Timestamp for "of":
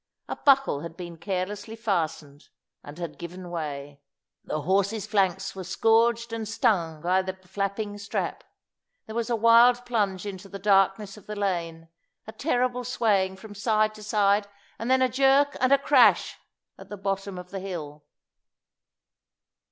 11.17-11.27, 17.37-17.51